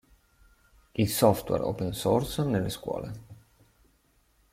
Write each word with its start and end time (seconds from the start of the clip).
Il 0.95 1.07
software 1.07 1.63
Open 1.67 1.93
Source 1.93 2.39
nelle 2.43 2.71
scuole. 2.71 3.13